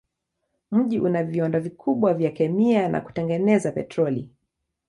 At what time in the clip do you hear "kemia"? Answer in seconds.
2.31-2.87